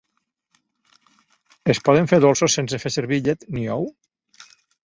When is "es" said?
1.75-1.83